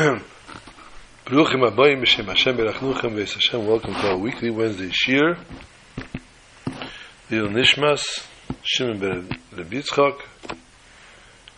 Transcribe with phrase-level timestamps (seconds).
[1.26, 2.56] Baruchim Abayim Hashem
[3.34, 3.66] Hashem.
[3.66, 5.36] Welcome to our weekly Wednesday Shir.
[7.30, 8.26] Lil Nishmas,
[8.62, 10.22] Shimon Reb Yitzchak,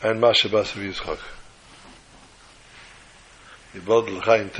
[0.02, 1.20] and Masha Bas Reb Yitzchak.
[4.08, 4.50] L'chaim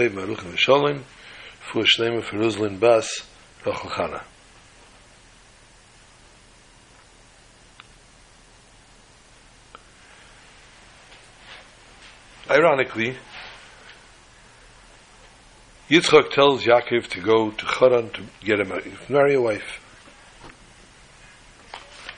[1.83, 3.25] Shneimu Feruzlin Bas
[3.65, 4.23] Chana.
[12.49, 13.17] Ironically,
[15.93, 18.65] Yitzchak tells Yaakov to go to Haran to get a
[19.11, 19.79] marry a wife.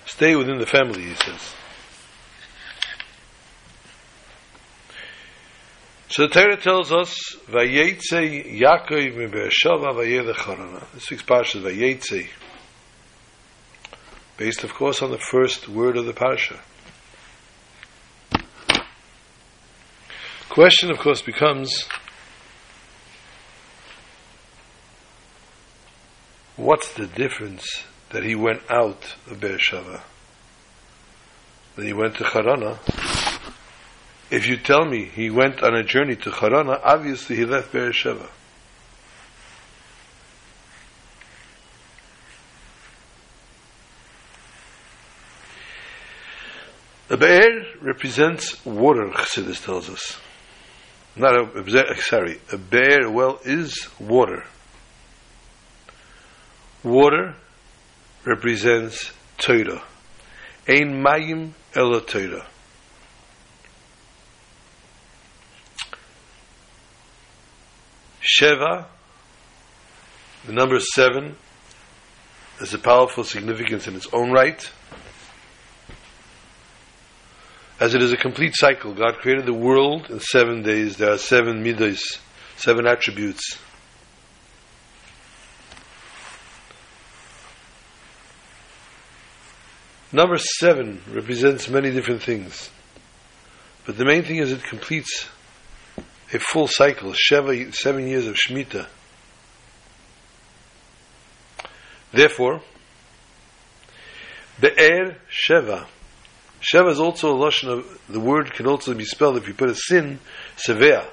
[0.06, 1.54] Stay within the family, he says.
[6.08, 10.88] So the Torah tells us, Vayetze Yaakov mi Beersheva vayelech Harana.
[10.92, 12.28] This week's parsha is Vayetze,
[14.36, 16.60] based, of course, on the first word of the parsha.
[20.48, 21.88] Question, of course, becomes
[26.56, 30.02] what's the difference that he went out of Beersheba?
[31.76, 32.78] That he went to Harana?
[34.30, 38.28] If you tell me he went on a journey to Harana, obviously he left Beersheba.
[47.08, 50.18] The Be'er represents water, Chassidus tells us.
[51.16, 54.44] Not a, sorry, a bear well is water.
[56.84, 57.34] Water
[58.26, 59.82] represents Torah.
[60.68, 62.46] Ein mayim ela Torah.
[68.22, 68.86] Sheva,
[70.46, 71.36] the number seven,
[72.58, 74.70] has a powerful significance in its own right.
[77.80, 80.96] As it is a complete cycle, God created the world in seven days.
[80.96, 82.18] There are seven midas,
[82.56, 83.58] seven attributes.
[90.14, 92.70] Number seven represents many different things.
[93.84, 95.28] But the main thing is it completes
[96.32, 98.86] a full cycle, seven years of Shemitah.
[102.12, 102.62] Therefore,
[104.60, 105.86] Be'er Sheva,
[106.62, 109.68] Sheva is also a lashon of the word can also be spelled if you put
[109.68, 110.20] a sin
[110.56, 111.04] sevea,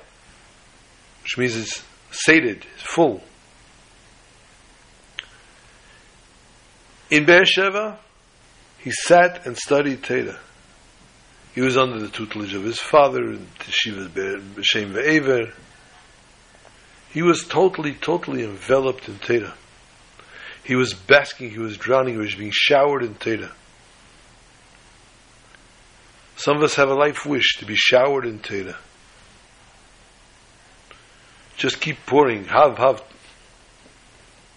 [1.24, 3.24] which means it's sated, it's full.
[7.10, 7.98] In Beersheba,
[8.84, 10.38] he sat and studied Teda.
[11.54, 15.54] He was under the tutelage of his father in Teshiva B'Shem Ve'ever.
[17.12, 19.54] He was totally, totally enveloped in Teda.
[20.64, 23.52] He was basking, he was drowning, he was being showered in Teda.
[26.42, 28.78] Some of us have a life wish to be showered in Torah.
[31.56, 32.46] Just keep pouring.
[32.46, 33.04] Have, have.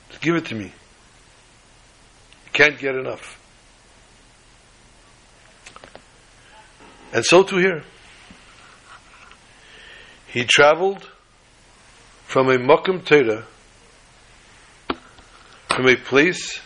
[0.09, 0.65] Just give it to me.
[0.65, 3.39] You can't get enough.
[7.15, 7.85] And so too here.
[10.27, 11.09] He traveled
[12.27, 13.47] from a Mokum Torah,
[15.69, 16.59] from a place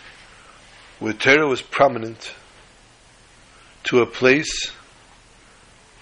[1.01, 2.33] where Torah was prominent,
[3.85, 4.73] to a place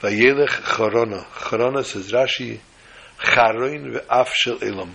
[0.00, 1.24] Vayelech Charona.
[1.24, 2.60] Charona says Rashi,
[3.18, 4.94] Charoin ve'af shel elam.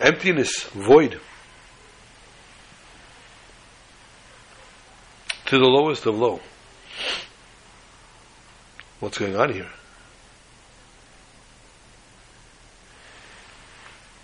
[0.00, 1.20] Emptiness, void.
[5.46, 6.40] To the lowest of low.
[9.00, 9.70] What's going on here?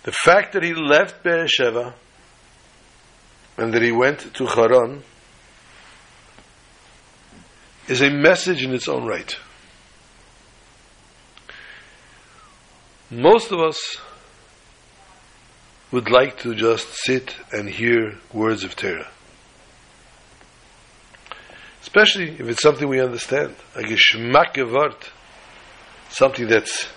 [0.03, 1.95] The fact that he left Beersheba
[3.57, 5.03] and that he went to Haran
[7.87, 9.33] is a message in its own right.
[13.09, 13.97] Most of us
[15.91, 19.12] would like to just sit and hear words of Torah.
[21.83, 25.03] Especially if it's something we understand, like a shmak
[26.09, 26.87] something that's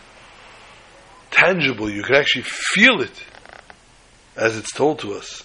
[1.33, 3.25] tangible, you can actually feel it
[4.37, 5.43] as it's told to us.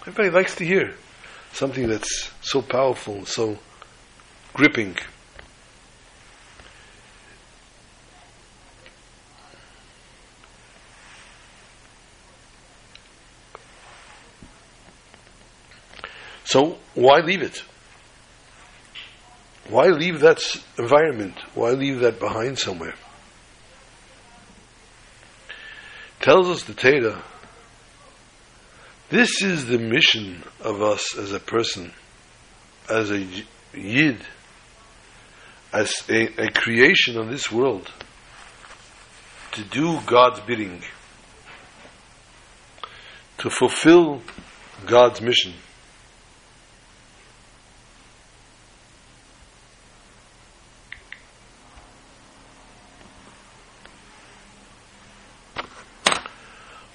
[0.00, 0.94] Everybody likes to hear
[1.52, 3.58] something that's so powerful, so
[4.54, 4.96] gripping.
[16.46, 17.62] So why leave it?
[19.68, 20.42] Why leave that
[20.78, 21.36] environment?
[21.54, 22.94] Why leave that behind somewhere?
[26.20, 27.22] Tells us the Torah.
[29.10, 31.92] This is the mission of us as a person,
[32.90, 33.26] as a
[33.74, 34.18] yid,
[35.72, 37.90] as a, a creation of this world
[39.52, 40.82] to do God's bidding,
[43.38, 44.20] to fulfill
[44.86, 45.54] God's mission.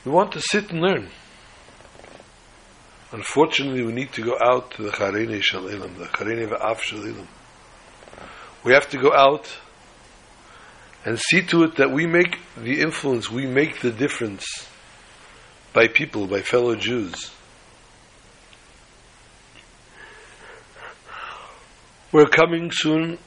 [0.10, 1.08] We want to sit and learn.
[3.12, 7.28] Unfortunately, we need to go out to the Charene Shalilim, the Charene Va'af Shalilim.
[8.64, 9.56] We have to go out
[11.06, 14.48] and see to it that we make the influence, we make the difference
[15.74, 17.30] by people, by fellow Jews.
[22.12, 23.20] We're coming soon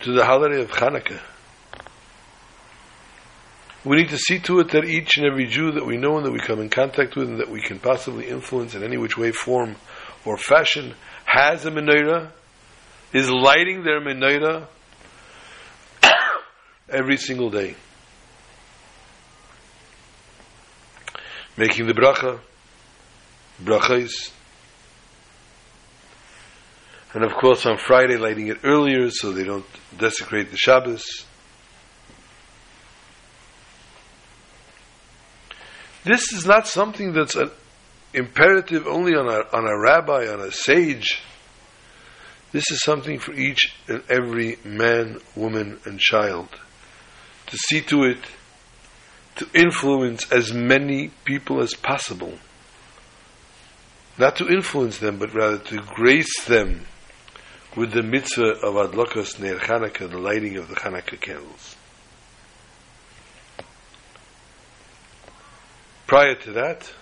[0.00, 1.20] to the holiday of Hanukkah.
[3.84, 6.26] We need to see to it that each and every Jew that we know and
[6.26, 9.16] that we come in contact with and that we can possibly influence in any which
[9.16, 9.76] way, form,
[10.26, 10.94] or fashion
[11.24, 12.30] has a menorah,
[13.14, 14.66] is lighting their menorah
[16.90, 17.74] every single day.
[21.56, 22.40] Making the bracha,
[23.62, 24.30] brachas,
[27.14, 29.66] and of course on Friday lighting it earlier so they don't
[29.98, 31.26] desecrate the Shabbos.
[36.04, 37.50] This is not something that's an
[38.14, 41.20] imperative only on a, on a rabbi, on a sage.
[42.52, 46.48] This is something for each and every man, woman, and child
[47.46, 48.18] to see to it
[49.36, 52.34] to influence as many people as possible.
[54.18, 56.86] Not to influence them, but rather to grace them
[57.76, 61.76] with the mitzvah of Adlokas Ner Chanukah, the lighting of the Chanukah candles.
[66.10, 66.92] Prior to that,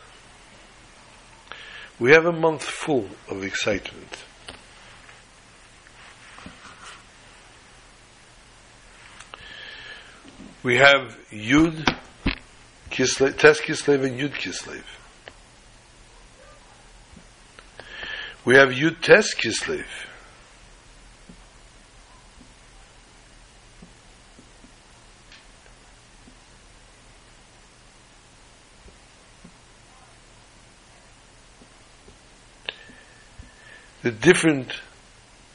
[1.99, 4.23] we have a month full of excitement.
[10.63, 11.97] We have Yud
[12.91, 14.85] Kislev, Tes Kislev and Yud Kislev.
[18.45, 19.87] We have Yud Tes Kislev.
[34.09, 34.73] The different,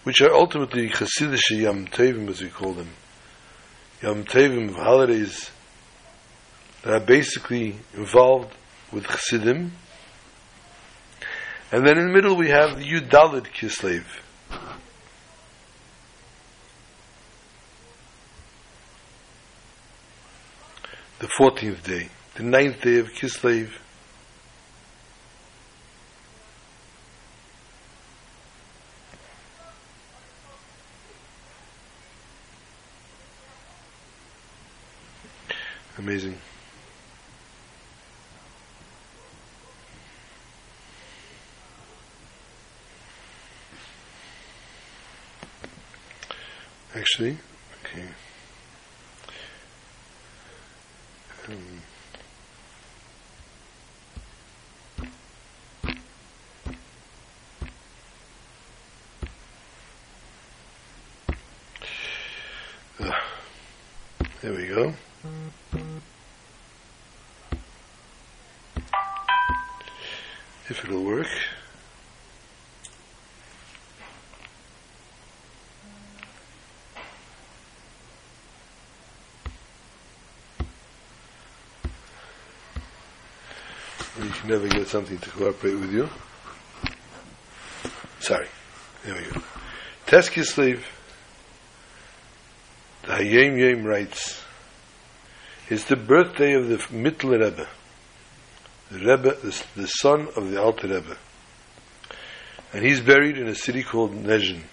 [0.04, 2.90] which are ultimately Hasidic Yom Tovim, as we call them,
[4.04, 5.50] Yom Tovim holidays
[6.84, 8.54] that are basically involved
[8.92, 9.72] with Chassidim.
[11.72, 14.04] And then in the middle we have the Yud Dalit Kislev.
[21.18, 23.72] The 14th day, the ninth day of Kislev,
[35.98, 36.38] Amazing.
[46.96, 47.38] Actually,
[47.84, 48.06] okay.
[51.48, 51.82] Um,
[63.00, 63.12] uh,
[64.42, 64.94] there we go.
[70.70, 71.28] If it'll work.
[84.20, 86.10] You can never get something to cooperate with you.
[88.20, 88.48] Sorry.
[89.06, 89.42] There we go.
[90.06, 90.82] Tes Kislev,
[93.04, 94.44] the Hayom Yom writes,
[95.70, 97.68] it's the birthday of the Mittler Rebbe,
[98.92, 101.18] the Rebbe, the, the son of the Alter Rebbe.
[102.74, 104.64] And he's buried in a city called Nezhin.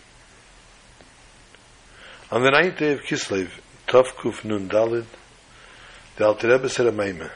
[2.32, 3.50] On the ninth day of Kislev,
[3.86, 5.06] Tov Kuf Nun Dalid,
[6.16, 7.30] the Alter Rebbe said a Maimah.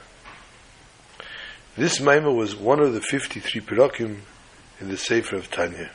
[1.77, 4.21] This Maimah was one of the 53 Pirakim
[4.81, 5.91] in the Sefer of Tanya.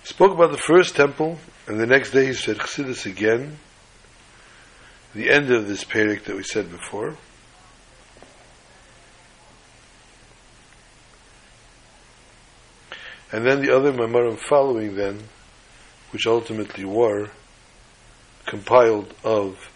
[0.00, 3.58] He spoke about the first temple, and the next day he said Chassidus again,
[5.14, 7.16] the end of this parak that we said before.
[13.30, 15.24] And then the other Mamarim following then,
[16.12, 17.28] which ultimately were
[18.46, 19.70] compiled of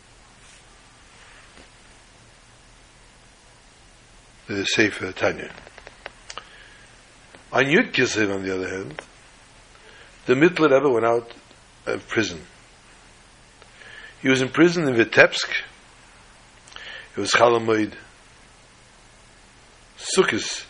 [4.54, 5.52] the Sefer Tanya.
[7.52, 9.02] On Yud Kislev, on the other hand,
[10.26, 11.30] the Mittler Rebbe went out
[11.86, 12.40] of prison.
[14.20, 15.48] He was in prison in Vitebsk.
[17.16, 17.94] It was Chalamoid.
[19.98, 20.64] Sukkot,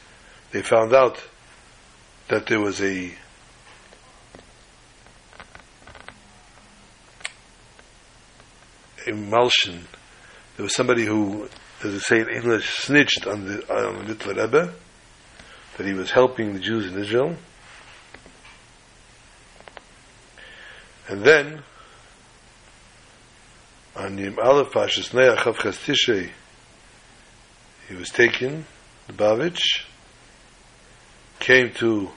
[0.53, 1.23] they found out
[2.29, 3.15] that there was a
[9.07, 9.83] a Malshin.
[10.57, 11.49] There was somebody who,
[11.83, 14.75] as they say in English, snitched on the on the Mittler Rebbe
[15.77, 17.37] that he was helping the Jews in Israel.
[21.09, 21.63] And then,
[23.97, 26.31] on Yom Aleph Pashas Neach of Tishrei,
[27.89, 28.67] he was taken,
[29.07, 29.85] the Bavitch,
[31.39, 32.11] came to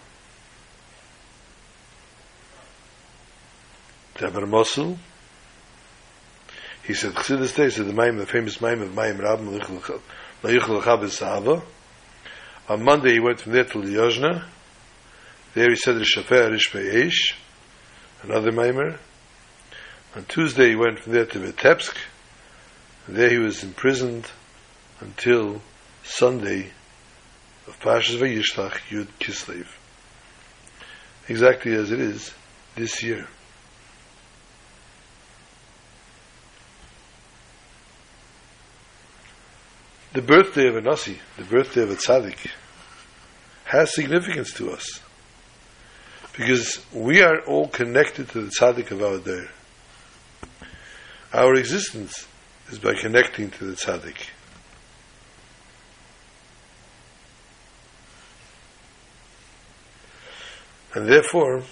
[4.15, 4.97] Debar Mosul.
[6.83, 9.59] He said, Chassidus Day, said the Maim, the famous Maim of Maim Rabim,
[10.41, 11.63] Layichel Chabez Sahaba.
[12.69, 14.45] On Monday he went from there to Lyozna.
[15.53, 17.35] There he said the Shafer Rish Eish
[18.23, 18.97] another Maimer.
[20.15, 21.95] On Tuesday he went from there to Vitebsk.
[23.07, 24.29] There he was imprisoned
[24.99, 25.61] until
[26.03, 26.71] Sunday
[27.67, 29.67] of Pashas Vayishlach Yud Kislev.
[31.27, 32.31] Exactly as it is
[32.75, 33.27] this year.
[40.13, 42.49] The birthday of a Nasi, the birthday of a tzaddik,
[43.63, 44.99] has significance to us.
[46.35, 49.45] Because we are all connected to the tzaddik of our day.
[51.31, 52.27] Our existence
[52.69, 54.27] is by connecting to the tzaddik.
[60.93, 61.63] And therefore,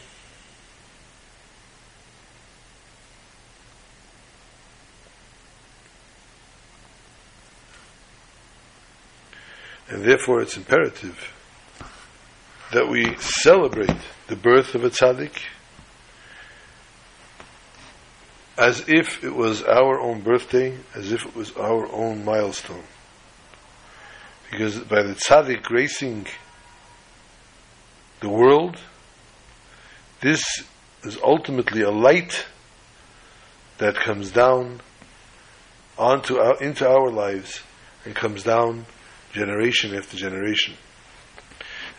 [10.00, 11.34] and therefore it's imperative
[12.72, 15.34] that we celebrate the birth of a tzaddik
[18.58, 22.84] as if it was our own birthday, as if it was our own milestone.
[24.50, 26.27] Because by the tzaddik gracing
[28.22, 28.77] the world,
[30.22, 30.63] this
[31.03, 32.46] is ultimately a light
[33.79, 34.79] that comes down
[35.98, 37.62] onto our, into our lives
[38.06, 38.86] and comes down
[39.33, 40.75] generation after generation.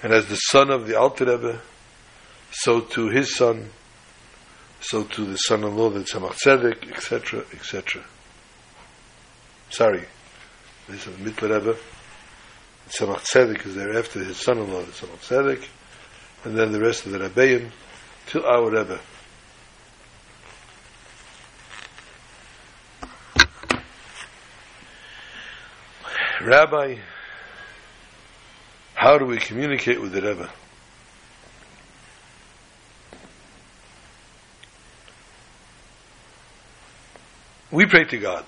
[0.02, 1.60] And as the son of the Alter Rebbe,
[2.50, 3.70] so to his son,
[4.80, 8.02] so to the son-in-law, the Tzemach Tzedek, etc., etc.
[9.68, 10.04] Sorry,
[10.88, 11.76] this is the Mittler Rebbe.
[12.88, 15.68] Tzemach Tzedek is there after his son-in-law, the Tzemach Tzedek,
[16.44, 17.70] and then the rest of the Rebbeim,
[18.26, 18.98] till our Rebbe.
[26.42, 26.96] Rabbi,
[29.00, 30.50] how do we communicate with the Rebbe?
[37.70, 38.44] We pray to God.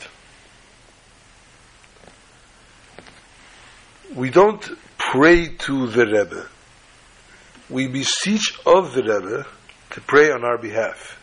[4.15, 4.63] We don't
[4.99, 6.47] pray to the Rebbe.
[7.71, 9.47] We beseech of the Rebbe
[9.93, 11.19] to pray on our behalf.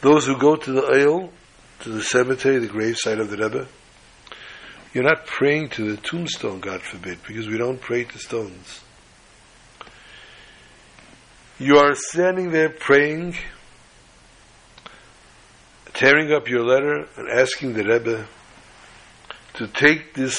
[0.00, 1.32] Those who go to the Eil,
[1.80, 3.66] to the cemetery, the gravesite of the Rebbe,
[4.92, 8.80] you're not praying to the tombstone, God forbid, because we don't pray to stones.
[11.58, 13.36] You are standing there praying,
[15.94, 18.26] tearing up your letter and asking the Rebbe
[19.54, 20.38] to take this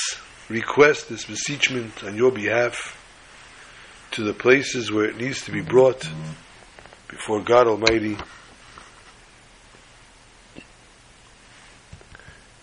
[0.49, 2.93] request, this beseechment on your behalf
[4.11, 6.07] to the places where it needs to be brought
[7.07, 8.17] before God Almighty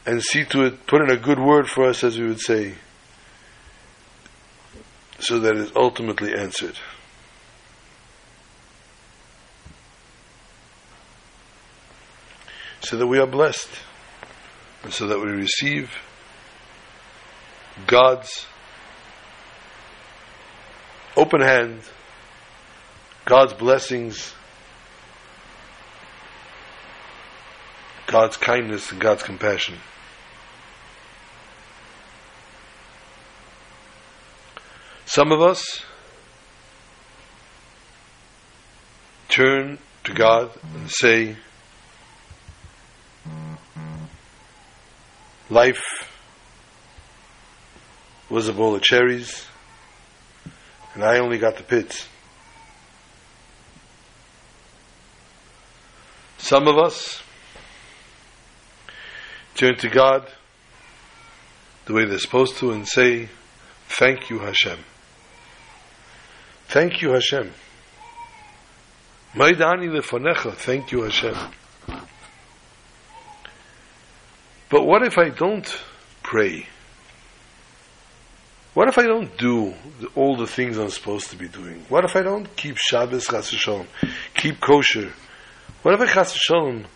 [0.07, 2.75] and see to it, put in a good word for us, as we would say,
[5.19, 6.79] so that it is ultimately answered.
[12.85, 13.71] so that we are blessed,
[14.83, 15.91] and so that we receive
[17.87, 18.47] God's
[21.17, 21.81] open hand,
[23.25, 24.35] God's blessings,
[28.07, 29.77] God's kindness, and God's compassion.
[35.15, 35.81] Some of us
[39.29, 41.37] turn to God and say,
[45.49, 46.11] Life
[48.29, 49.47] was a bowl of cherries,
[50.95, 52.09] and I only got the pits.
[56.39, 57.23] Some of us
[59.55, 60.29] turn to God
[61.85, 63.29] the way they're supposed to and say,
[63.87, 64.81] Thank you, Hashem.
[66.75, 67.53] Thank you, Hashem.
[69.33, 70.55] Maidani lefanecha.
[70.55, 71.37] Thank you, Hashem.
[74.71, 75.65] But what if I don't
[76.25, 76.67] pray?
[78.75, 79.75] What if I don't do
[80.17, 81.87] all the things I'm supposed to be doing?
[81.89, 83.87] What if I don't keep Shabbos Chas Shalom,
[84.35, 85.13] keep kosher?
[85.83, 86.87] What if I Chas Shalom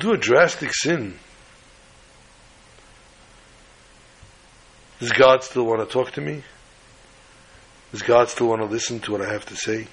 [0.00, 1.18] do a drastic sin?
[5.00, 6.44] Does God still want to talk to me?
[7.92, 9.86] Does God still want to listen to what I have to say?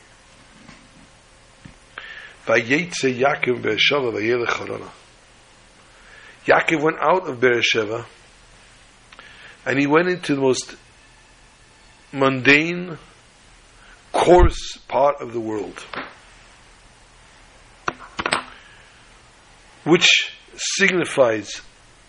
[6.46, 8.06] Yaakov went out of Beersheba
[9.66, 10.76] and he went into the most
[12.12, 12.98] mundane,
[14.12, 15.84] coarse part of the world,
[19.84, 20.08] which
[20.56, 21.62] signifies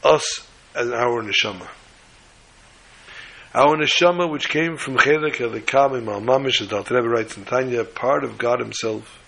[0.05, 1.69] us as our neshama.
[3.57, 6.97] Our neshama, which came from Chelek Elikam Imal Mamish, as Dr.
[6.97, 9.19] Rebbe writes in Tanya, part of God Himself.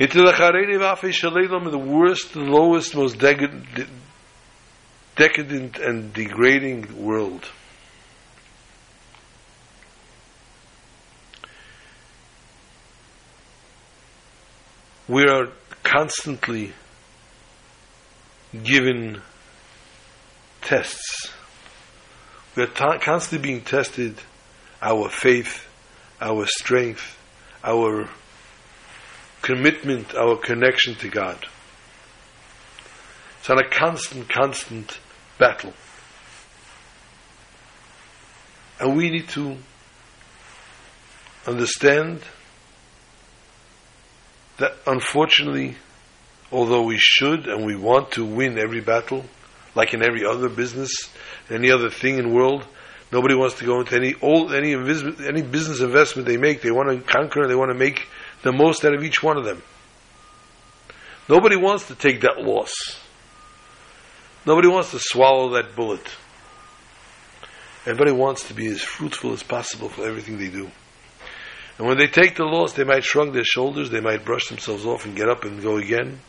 [0.00, 3.88] Into the Chareni Vafe Shalelam, the worst, the lowest, most decadent
[5.78, 7.48] and degrading world.
[15.06, 15.50] We are
[15.84, 16.72] constantly
[18.64, 19.22] given
[20.62, 21.30] tests
[22.56, 24.16] we are ta- constantly being tested,
[24.82, 25.66] our faith,
[26.20, 27.18] our strength,
[27.62, 28.08] our
[29.42, 31.46] commitment, our connection to God.
[33.38, 34.98] It's on a constant, constant
[35.38, 35.72] battle.
[38.78, 39.56] And we need to
[41.46, 42.22] understand
[44.58, 45.76] that unfortunately,
[46.52, 49.24] although we should and we want to win every battle,
[49.74, 51.10] like in every other business,
[51.48, 52.66] any other thing in the world.
[53.12, 56.62] Nobody wants to go into any old any any business investment they make.
[56.62, 57.46] They want to conquer.
[57.46, 58.06] They want to make
[58.42, 59.62] the most out of each one of them.
[61.28, 62.72] Nobody wants to take that loss.
[64.46, 66.06] Nobody wants to swallow that bullet.
[67.86, 70.70] Everybody wants to be as fruitful as possible for everything they do.
[71.78, 74.84] And when they take the loss, they might shrug their shoulders, they might brush themselves
[74.84, 76.20] off and get up and go again.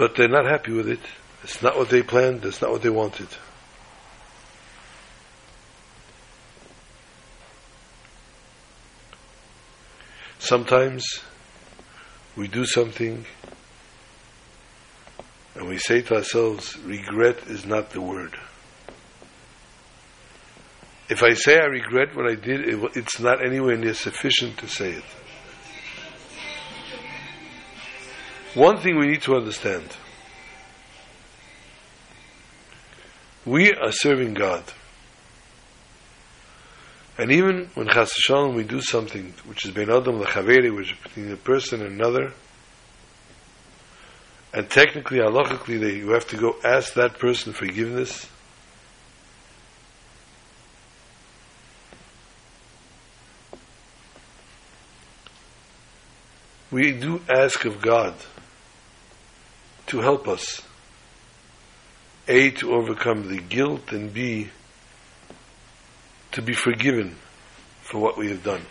[0.00, 1.00] But they're not happy with it.
[1.44, 3.28] It's not what they planned, it's not what they wanted.
[10.38, 11.04] Sometimes
[12.34, 13.26] we do something
[15.54, 18.38] and we say to ourselves, regret is not the word.
[21.10, 24.66] If I say I regret what I did, it, it's not anywhere near sufficient to
[24.66, 25.04] say it.
[28.54, 29.84] One thing we need to understand
[33.46, 34.64] We are serving God.
[37.16, 40.98] And even when Chas Shalom we do something which is Ben Adam Lechaveri, which is
[41.02, 42.32] between a person and another,
[44.52, 48.28] and technically, halachically, you have to go ask that person forgiveness.
[56.70, 58.14] We do ask of God
[59.90, 60.62] to help us.
[62.28, 64.48] A, to overcome the guilt, and B,
[66.30, 67.16] to be forgiven
[67.82, 68.62] for what we have done.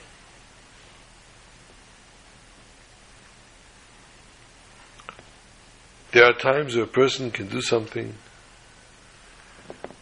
[6.13, 8.15] There are times where a person can do something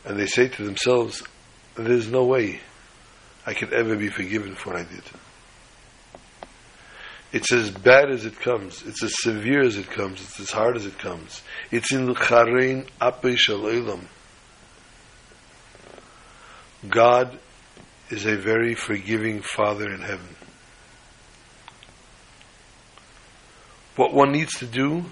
[0.06, 1.24] and they say to themselves,
[1.76, 2.62] There's no way
[3.46, 5.04] I could ever be forgiven for what I did.
[7.32, 8.84] It's as bad as it comes.
[8.84, 10.22] It's as severe as it comes.
[10.22, 11.42] It's as hard as it comes.
[11.72, 14.06] It's in the Charein Ape Shaloilam.
[16.88, 17.38] God
[18.10, 20.36] is a very forgiving Father in heaven.
[23.98, 25.06] What one needs to do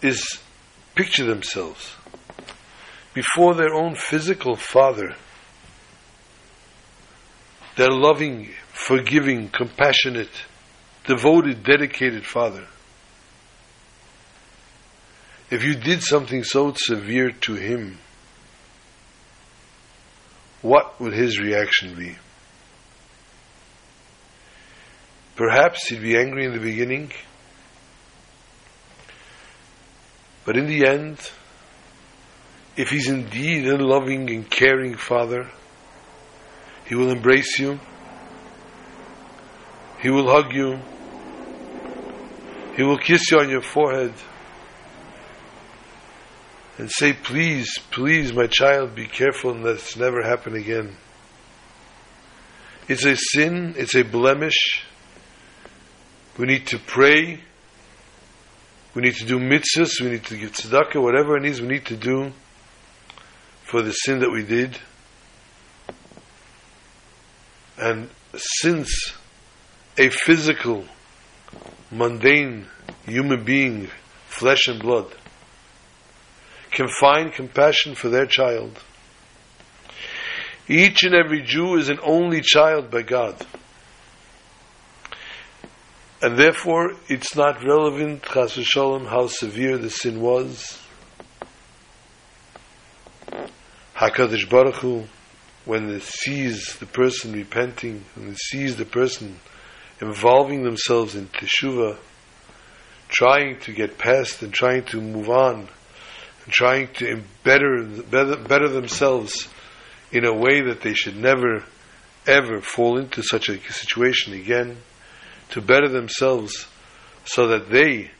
[0.00, 0.40] is
[0.94, 1.94] picture themselves
[3.14, 5.14] before their own physical father,
[7.76, 8.50] their loving,
[8.82, 10.42] forgiving, compassionate,
[11.06, 12.66] devoted, dedicated Father.
[15.50, 17.98] If you did something so severe to him,
[20.62, 22.16] what would his reaction be?
[25.36, 27.12] Perhaps he'd be angry in the beginning,
[30.44, 31.18] but in the end,
[32.76, 35.50] if he's indeed a loving and caring father,
[36.86, 37.78] he will embrace you
[40.02, 40.80] he will hug you.
[42.76, 44.12] He will kiss you on your forehead.
[46.78, 50.96] and say, please, please, my child, be careful and let this never happen again.
[52.88, 54.84] It's a sin, it's a blemish.
[56.36, 57.40] We need to pray.
[58.94, 61.86] We need to do mitzvahs, we need to give tzedakah, whatever it is we need
[61.86, 62.32] to do
[63.62, 64.76] for the sin that we did.
[67.78, 69.12] And since
[69.98, 70.84] a physical,
[71.90, 72.66] mundane
[73.04, 73.88] human being,
[74.26, 75.14] flesh and blood,
[76.70, 78.82] can find compassion for their child,
[80.68, 83.44] each and every Jew is an only child by God.
[86.22, 90.80] And therefore, it's not relevant, chas v'sholem, how severe the sin was.
[93.96, 95.04] HaKadosh Baruch Hu,
[95.64, 99.38] when it sees the person repenting, when it sees the person
[100.02, 101.96] involving themselves in teshuvah,
[103.08, 105.68] trying to get past and trying to move on,
[106.44, 109.48] and trying to better, better, better themselves
[110.10, 111.64] in a way that they should never,
[112.26, 114.76] ever fall into such a situation again,
[115.50, 116.66] to better themselves
[117.24, 118.10] so that they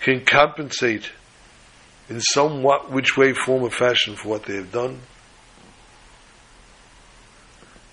[0.00, 1.10] can compensate
[2.08, 5.00] in some what, which way, form, or fashion for what they have done.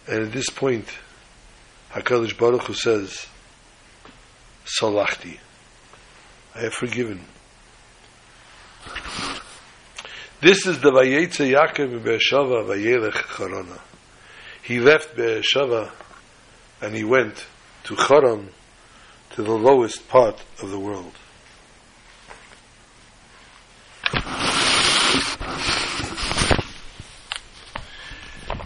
[0.08, 0.88] And at this point,
[1.94, 3.28] HaKadosh Baruch Hu says,
[4.66, 5.38] Salachti,
[6.56, 7.24] I have forgiven.
[10.42, 13.80] This is the Vayetze Yaakov in Beershava Vayelech Charana.
[14.64, 15.92] He left Beershava
[16.82, 17.46] and he went
[17.84, 18.50] to Charan,
[19.34, 21.14] to the lowest part of the world.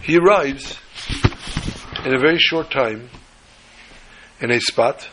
[0.02, 0.78] He arrives
[2.06, 3.10] in a very short time
[4.40, 5.08] in a spot,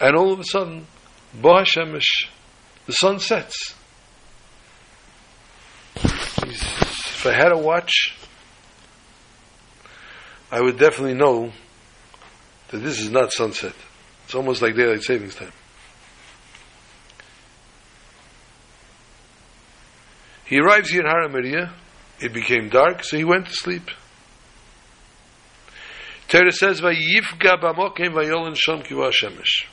[0.00, 0.86] and all of a sudden,
[1.34, 2.28] Bo Hashemish,
[2.86, 3.74] the sun sets.
[5.96, 8.16] If I had a watch,
[10.50, 11.52] I would definitely know
[12.68, 13.74] that this is not sunset.
[14.24, 15.52] It's almost like daylight savings time.
[20.46, 21.70] He arrives here in Har HaMoriah.
[22.20, 23.90] It became dark, so he went to sleep.
[26.30, 29.66] Torah says, "Vayifga b'mokim vayolin shom kiva shemesh."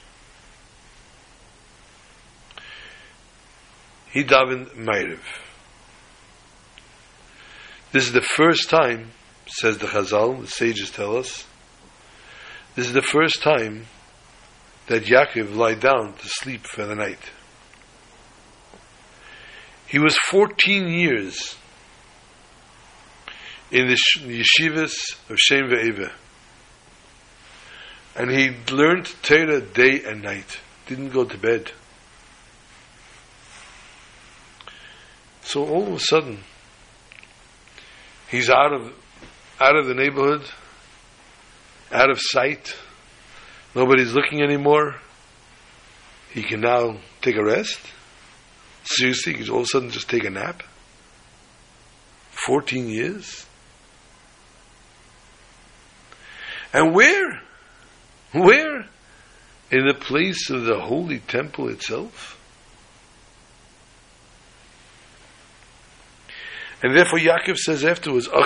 [4.11, 5.19] He davened Ma'ariv.
[7.91, 9.11] This is the first time,
[9.45, 11.45] says the Chazal, the sages tell us,
[12.75, 13.85] this is the first time
[14.87, 17.31] that Yaakov lied down to sleep for the night.
[19.85, 21.55] He was 14 years
[23.69, 24.93] in the yeshivas
[25.29, 26.11] of Shem Ve'ever.
[28.17, 30.59] And he learned Torah day and night.
[30.87, 31.71] Didn't go to bed.
[35.43, 36.39] So all of a sudden,
[38.29, 38.91] he's out of
[39.59, 40.43] out of the neighborhood,
[41.91, 42.75] out of sight.
[43.75, 44.95] Nobody's looking anymore.
[46.31, 47.79] He can now take a rest.
[48.83, 50.63] Seriously, he can all of a sudden just take a nap.
[52.31, 53.45] 14 years?
[56.73, 57.41] And where?
[58.37, 58.85] Where?
[59.69, 62.33] In the place of the holy temple itself?
[66.83, 68.43] And therefore Yaakov says afterwards, How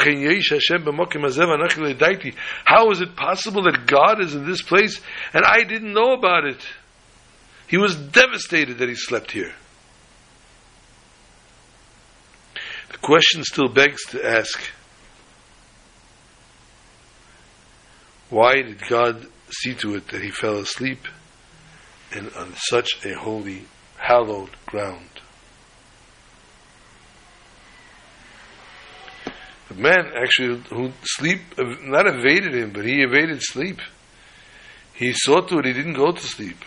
[2.91, 5.01] is it possible that God is in this place
[5.33, 6.65] and I didn't know about it?
[7.67, 9.53] He was devastated that he slept here.
[12.91, 14.61] The question still begs to ask,
[18.29, 21.07] why did God see to it that he fell asleep
[22.15, 23.65] in, on such a holy,
[23.97, 25.07] hallowed ground?
[29.69, 33.79] The man actually who sleep not evaded him, but he evaded sleep.
[34.93, 36.57] He saw to it he didn't go to sleep.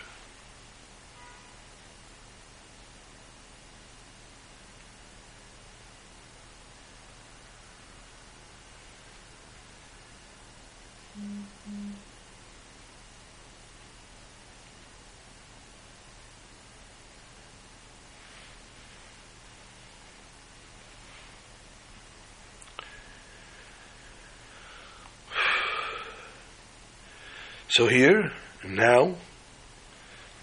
[27.75, 28.31] So here,
[28.63, 29.15] now,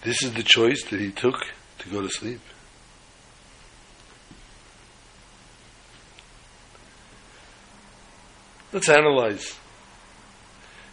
[0.03, 1.33] this is the choice that he took
[1.79, 2.39] to go to sleep.
[8.71, 9.57] Let's analyze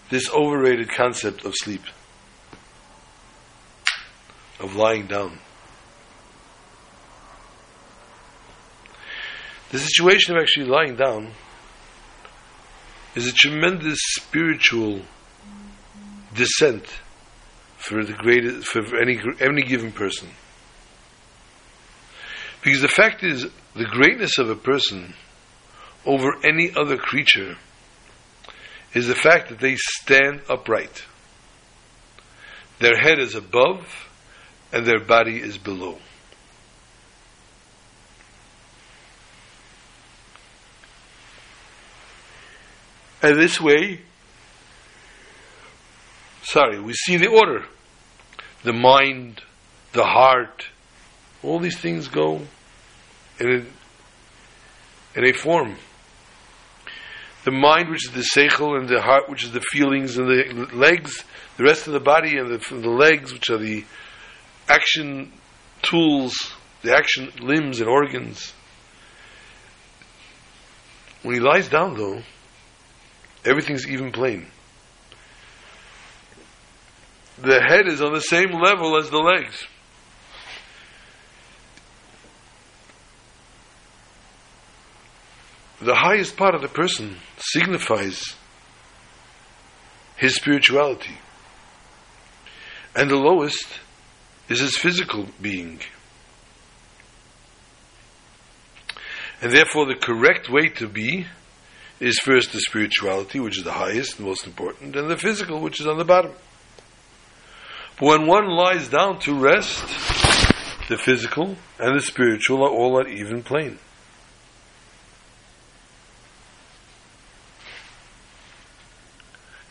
[0.08, 1.82] this overrated concept of sleep,
[4.60, 5.40] of lying down.
[9.72, 11.32] The situation of actually lying down
[13.14, 15.02] is a tremendous spiritual
[16.34, 16.86] descent
[17.76, 20.28] for the greatest for any any given person.
[22.62, 25.14] Because the fact is, the greatness of a person
[26.04, 27.56] over any other creature
[28.92, 31.04] is the fact that they stand upright.
[32.80, 34.08] Their head is above
[34.72, 35.98] and their body is below.
[43.22, 44.00] And this way,
[46.42, 47.64] sorry, we see the order.
[48.62, 49.42] The mind,
[49.92, 50.66] the heart,
[51.42, 52.42] all these things go
[53.38, 55.76] in a, in a form.
[57.44, 60.68] The mind, which is the seichel, and the heart, which is the feelings, and the
[60.74, 61.24] legs,
[61.56, 63.84] the rest of the body, and the, the legs, which are the
[64.68, 65.32] action
[65.82, 68.52] tools, the action limbs and organs.
[71.22, 72.22] When he lies down, though,
[73.44, 74.46] everything's even plane.
[77.42, 79.64] The head is on the same level as the legs.
[85.80, 88.34] The highest part of the person signifies
[90.16, 91.16] his spirituality.
[92.94, 93.66] And the lowest
[94.50, 95.80] is his physical being.
[99.40, 101.26] And therefore, the correct way to be
[102.00, 105.80] is first the spirituality, which is the highest and most important, and the physical, which
[105.80, 106.32] is on the bottom.
[108.00, 109.78] When one lies down to rest,
[110.88, 113.78] the physical and the spiritual are all on even plane.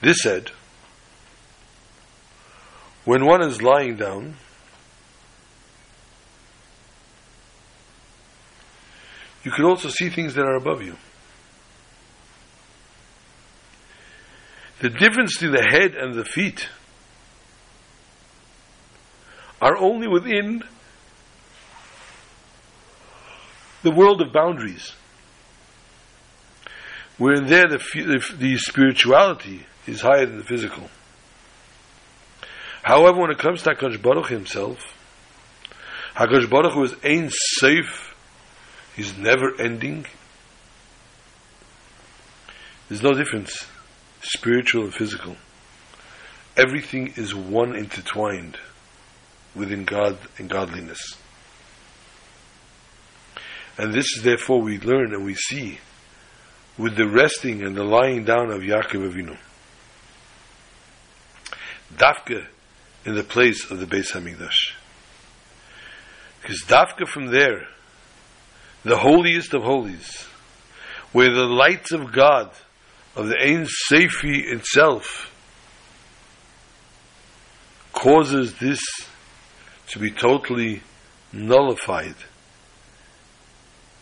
[0.01, 0.51] This said,
[3.03, 4.35] when one is lying down,
[9.43, 10.95] you can also see things that are above you.
[14.81, 16.69] The difference between the head and the feet
[19.61, 20.63] are only within
[23.83, 24.93] the world of boundaries.
[27.17, 30.89] Where in there the, the, the spirituality is higher than the physical.
[32.83, 34.79] However, when it comes to HaKadosh Baruch himself,
[36.15, 38.15] HaKadosh Baruch Hu is Ein Sof,
[38.95, 40.05] he's never ending.
[42.87, 43.67] There's no difference
[44.21, 45.35] spiritual and physical.
[46.57, 48.57] Everything is one intertwined
[49.55, 51.15] within God and godliness.
[53.77, 55.79] And this is therefore we learn and we see
[56.77, 59.37] with the resting and the lying down of Yaakov Avinu.
[61.95, 62.45] Dafka
[63.05, 64.73] in the place of the Beis Hamikdash.
[66.41, 67.67] Because Dafka from there,
[68.83, 70.25] the holiest of holies,
[71.11, 72.51] where the lights of God
[73.15, 75.33] of the Ein Sefi itself
[77.93, 78.81] causes this
[79.89, 80.81] to be totally
[81.31, 82.15] nullified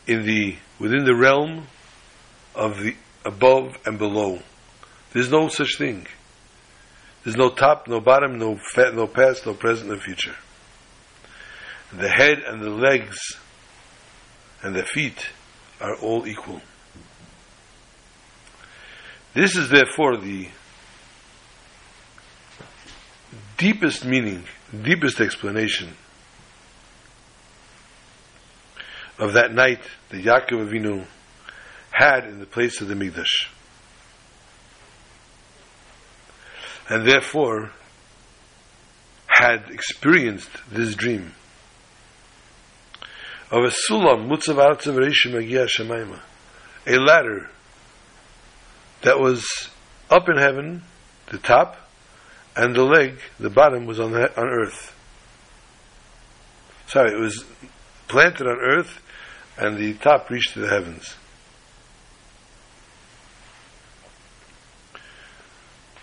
[0.06, 1.68] in the within the realm
[2.56, 2.96] of the
[3.26, 4.40] above and below.
[5.12, 6.08] There's no such thing.
[7.24, 8.60] There's no top, no bottom, no
[8.94, 10.36] no past, no present, no future.
[11.92, 13.18] The head and the legs
[14.62, 15.30] and the feet
[15.80, 16.62] are all equal.
[19.34, 20.50] This is therefore the
[23.58, 25.94] deepest meaning, deepest explanation
[29.20, 31.06] of that night that Yaakov Avinu
[31.92, 33.50] had in the place of the Mikdash.
[36.90, 37.72] And therefore
[39.28, 41.34] had experienced this dream
[43.52, 46.20] of a sulam mutzav artzav
[46.86, 47.50] a ladder
[49.04, 49.70] that was
[50.10, 50.84] up in heaven,
[51.28, 51.87] the top,
[52.58, 54.96] and the leg, the bottom, was on, the, on earth.
[56.88, 57.46] Sorry, it was
[58.08, 59.02] planted on earth,
[59.58, 61.16] and the top reached to the heavens.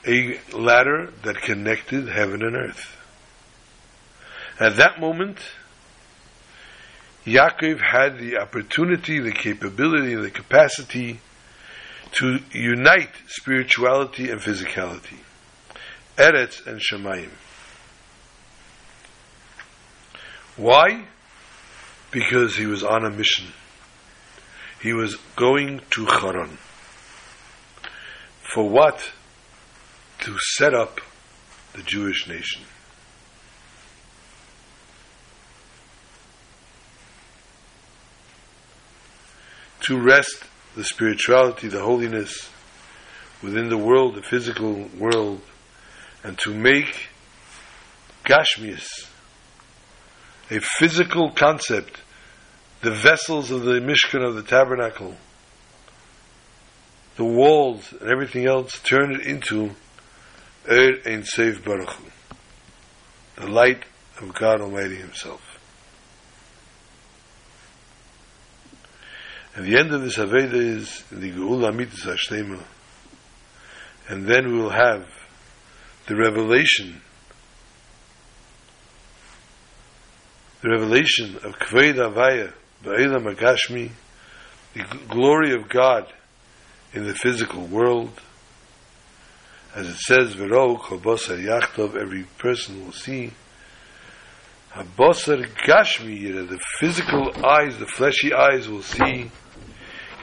[0.06, 2.96] A ladder that connected heaven and earth.
[4.60, 5.38] At that moment,
[7.26, 11.20] Yaakov had the opportunity, the capability, the capacity
[12.12, 15.18] to unite spirituality and physicality,
[16.16, 17.31] Eretz and Shemayim.
[20.57, 21.07] Why?
[22.11, 23.48] Because he was on a mission.
[24.81, 26.59] He was going to Haran.
[28.55, 29.12] For what?
[30.20, 31.00] To set up
[31.72, 32.62] the Jewish nation.
[39.85, 40.44] to rest
[40.77, 42.48] the spirituality, the holiness
[43.42, 45.42] within the world, the physical world,
[46.24, 47.08] and to make
[48.24, 48.88] Gashmias
[50.50, 52.00] a physical concept,
[52.80, 55.16] the vessels of the Mishkan of the tabernacle,
[57.16, 59.70] the walls and everything else, turn it into
[60.68, 61.94] Er Ein Sof Baruch
[63.37, 63.84] the light
[64.20, 65.42] of God Almighty Himself.
[69.54, 72.62] And the end of this Aveda is the Geula Mitzvah Hashtema,
[74.08, 75.06] and then we will have
[76.06, 77.00] the revelation,
[80.62, 83.90] the revelation of Kved Avaya, Ba'ilam Agashmi,
[84.74, 86.12] the glory of God
[86.92, 88.20] in the physical world.
[89.74, 93.32] As it says, Vero Kobosar Yachtov, every person will see.
[94.72, 99.30] Habosar Gashmi, the physical eyes, the fleshy eyes will see.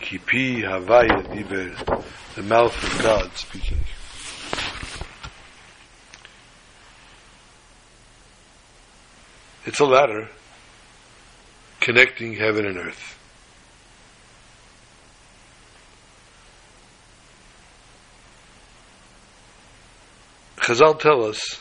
[0.01, 2.03] Kipi Havaya Diber,
[2.35, 3.79] the mouth of God speaking.
[9.65, 10.29] It's a ladder
[11.79, 13.17] connecting heaven and earth.
[20.57, 21.59] Chazal tell us,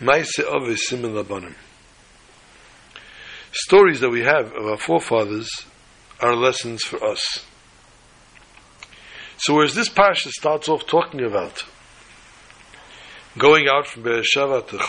[0.00, 1.54] Maise Ovis Simen Labanim.
[3.52, 5.48] Stories that we have of our forefathers
[6.20, 7.44] are lessons for us.
[9.38, 11.64] So whereas this parsha starts off talking about
[13.38, 14.82] going out from Beersheba to the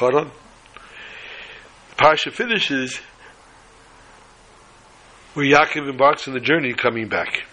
[2.01, 2.99] parsha finishes
[5.35, 7.43] where Yaakov embarks on the journey coming back.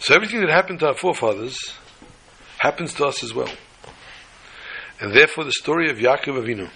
[0.00, 1.58] So everything that happened to our forefathers
[2.56, 3.50] happens to us as well.
[5.00, 6.70] And therefore the story of Yaakov Avinu,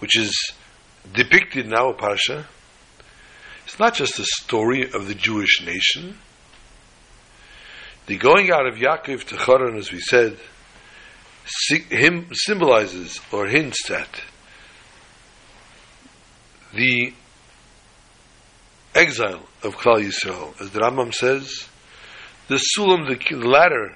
[0.00, 0.52] which is
[1.14, 2.46] depicted in our Parsha,
[3.64, 6.18] it's not just a story of the Jewish nation.
[8.10, 10.36] The going out of Yaakov to Haran, as we said,
[11.90, 14.22] him symbolizes or hints at
[16.74, 17.12] the
[18.96, 20.60] exile of Klal Yisrael.
[20.60, 21.68] As the Rambam says,
[22.48, 23.94] the Sulam, the ladder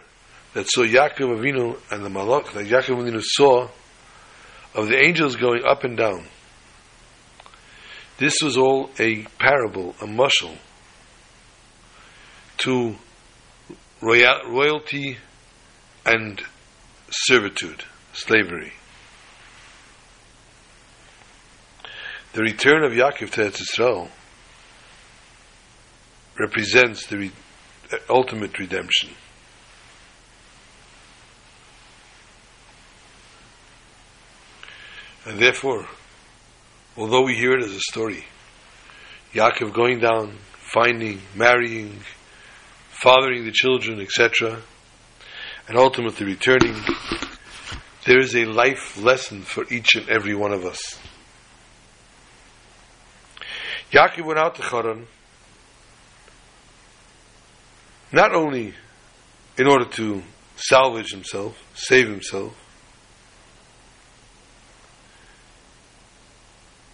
[0.53, 3.67] that saw Yaakov Avinu and the Malach, that Yaakov Avinu saw
[4.77, 6.25] of the angels going up and down.
[8.19, 10.57] This was all a parable, a mushal,
[12.59, 12.95] to
[14.05, 15.17] royal, royalty
[16.05, 16.43] and
[17.11, 18.75] servitude, slavery.
[22.35, 24.11] The return of Yaakov to Eretz Israel
[26.39, 27.33] represents the re-
[27.93, 29.11] uh, ultimate redemption.
[35.25, 35.87] And therefore,
[36.97, 38.25] although we hear it as a story,
[39.33, 40.37] Yaakov going down,
[40.73, 42.01] finding, marrying,
[42.95, 44.61] fathering the children, etc.,
[45.69, 46.75] and ultimately returning,
[48.05, 50.99] there is a life lesson for each and every one of us.
[53.91, 55.07] Yaakov went out to Haran
[58.13, 58.75] not only
[59.59, 60.23] in order to
[60.57, 62.55] salvage himself, save himself,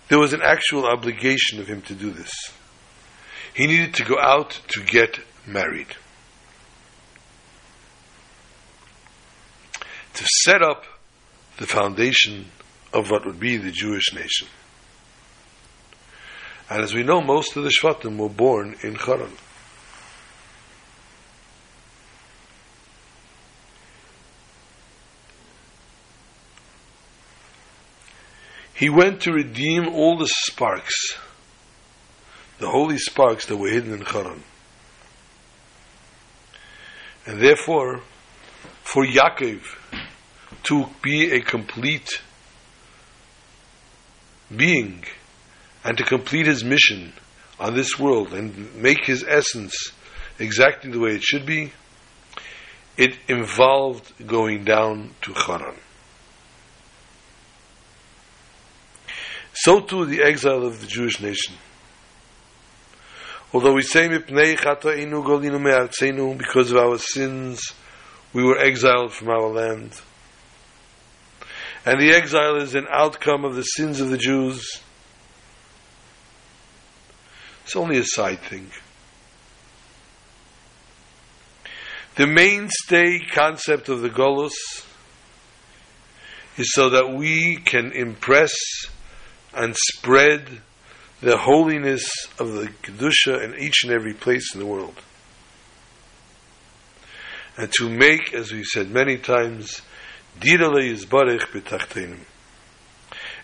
[0.09, 2.33] there was an actual obligation of him to do this.
[3.55, 5.21] He needed to go out to get
[5.53, 5.89] married.
[10.15, 10.85] To set up
[11.59, 12.47] the foundation
[12.93, 14.49] of what would be the Jewish nation.
[16.69, 19.33] And as we know, most of the Shvatim were born in Haran.
[28.75, 31.19] He went to redeem all the sparks,
[32.59, 34.43] the holy sparks that were hidden in Haran.
[37.31, 38.01] And therefore,
[38.83, 39.63] for Yaakov
[40.65, 42.21] to be a complete
[44.55, 45.05] being
[45.85, 47.13] and to complete his mission
[47.61, 49.93] on this world and make his essence
[50.41, 51.71] exactly the way it should be,
[52.97, 55.77] it involved going down to Haran.
[59.53, 61.55] So too the exile of the Jewish nation.
[63.53, 64.07] Although we say
[66.39, 67.73] because of our sins
[68.33, 70.01] we were exiled from our land.
[71.85, 74.81] And the exile is an outcome of the sins of the Jews.
[77.65, 78.71] It's only a side thing.
[82.17, 84.53] The mainstay concept of the Golos
[86.57, 88.53] is so that we can impress
[89.55, 90.61] and spread
[91.21, 94.97] the holiness of the Kedusha in each and every place in the world.
[97.57, 99.83] And to make, as we said many times,
[100.39, 102.21] Dirale Yizbarech B'tachtenim,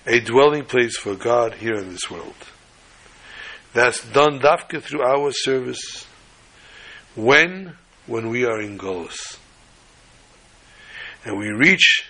[0.07, 2.35] a dwelling place for God here in this world.
[3.75, 6.07] That's done dafka through our service.
[7.15, 7.77] When?
[8.07, 9.37] When we are in Golos.
[11.25, 12.07] And we reach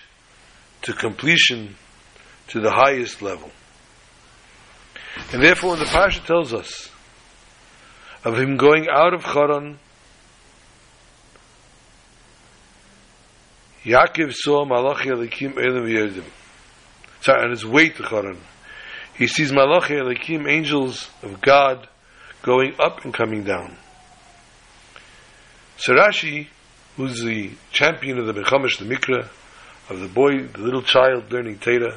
[0.83, 1.75] to completion
[2.49, 3.51] to the highest level.
[5.31, 6.89] And therefore, when the Pasha tells us
[8.23, 9.79] of him going out of Charan,
[13.83, 16.23] Yaakov saw Malachi Elikim Elim Yerdim.
[17.21, 18.37] Sorry, on his way to Charan.
[19.17, 21.87] He sees Malachi Elikim, angels of God,
[22.43, 23.75] going up and coming down.
[25.77, 26.47] Sarashi,
[26.95, 29.29] who's the champion of the Bechamish, the Mikra,
[29.89, 31.95] of the boy, the little child learning Torah,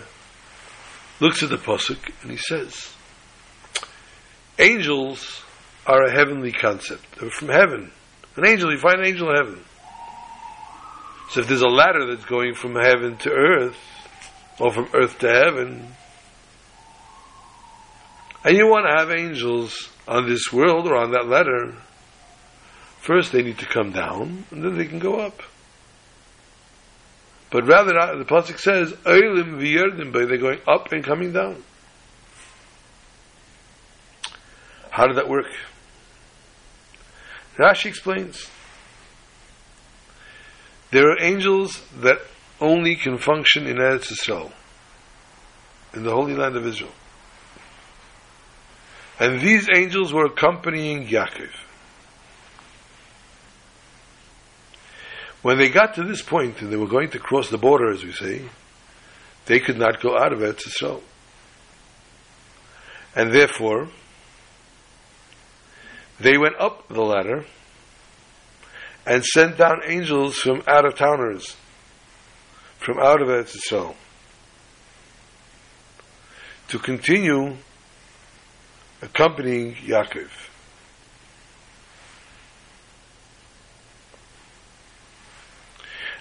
[1.19, 2.95] looks at the Pasuk and he says,
[4.61, 5.43] Angels
[5.87, 7.19] are a heavenly concept.
[7.19, 7.91] They're from heaven.
[8.37, 9.65] An angel, you find an angel in heaven.
[11.31, 13.79] So if there's a ladder that's going from heaven to earth,
[14.59, 15.89] or from earth to heaven,
[18.45, 21.75] and you want to have angels on this world or on that ladder,
[22.99, 25.43] first they need to come down, and then they can go up.
[27.51, 31.65] But rather, the pasuk says, "Oilim v'yerdim," they're going up and coming down.
[35.01, 35.47] How did that work?
[37.57, 38.51] Rashi explains.
[40.91, 42.19] There are angels that
[42.61, 44.53] only can function in Eretz Yisrael,
[45.95, 46.93] in the Holy Land of Israel.
[49.19, 51.49] And these angels were accompanying Yaakov.
[55.41, 58.05] When they got to this point and they were going to cross the border, as
[58.05, 58.43] we say,
[59.47, 61.01] they could not go out of Eretz Yisrael.
[63.17, 63.89] And therefore,
[66.21, 67.45] they went up the ladder
[69.07, 71.57] and sent down angels from out of towners,
[72.79, 73.95] from out of Eretz Yisrael,
[76.69, 77.57] to continue
[79.03, 80.29] accompanying Yaakov.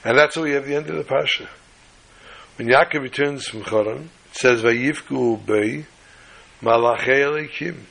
[0.06, 1.50] And that's how we have the end of the Pasha.
[2.56, 5.86] When Yaakov returns from Choron, it says, Vayivku bei
[6.62, 7.84] malachei elikim.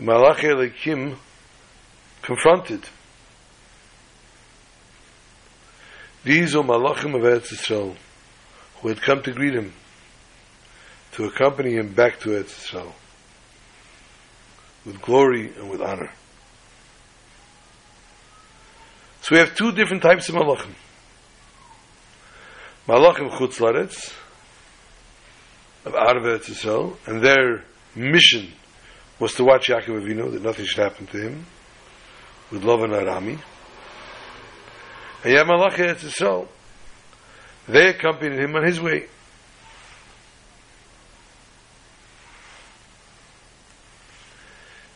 [0.00, 1.14] The malachei elikim
[2.22, 2.88] confronted
[6.24, 7.94] These are Malachim of Eretz Yisrael,
[8.76, 9.74] who had come to greet him,
[11.12, 12.92] to accompany him back to Eretz Yisrael,
[14.86, 16.10] with glory and with honor.
[19.20, 20.72] So we have two different types of Malachim.
[22.88, 24.14] Malachim Chutz Laretz,
[25.84, 28.52] of of Eretz Yisrael, and their mission
[29.20, 31.46] was to watch Yaakov Avinu, that nothing should happen to him,
[32.50, 33.38] with love and arami.
[35.22, 36.48] And yet Malachi Yisrael,
[37.68, 39.06] they accompanied him on his way.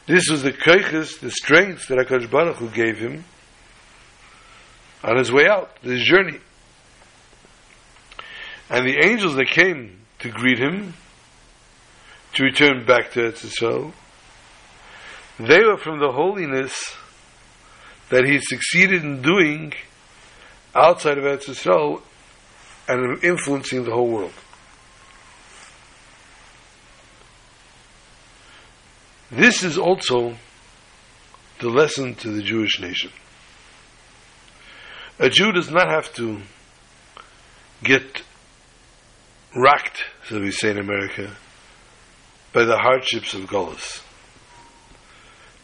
[0.06, 3.24] This was the kaiches, the strength that HaKadosh Baruch Hu gave him
[5.02, 6.38] on his way out, this journey.
[8.70, 10.94] And the angels that came to greet him,
[12.34, 14.02] to return back to Eretz
[15.39, 16.95] they were from the holiness
[18.11, 19.72] that he succeeded in doing
[20.74, 22.03] outside of Eretz Yisrael
[22.89, 24.32] and influencing the whole world.
[29.30, 30.37] This is also
[31.61, 33.11] the lesson to the Jewish nation.
[35.18, 36.41] A Jew does not have to
[37.82, 38.22] get
[39.57, 41.37] racked, as we say in America,
[42.53, 44.03] by the hardships of Golis.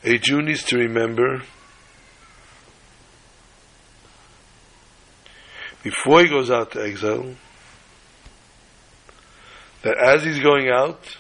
[0.02, 1.42] A Jew needs to remember
[5.82, 7.34] before he goes out to exile,
[9.82, 11.16] that as he's going out,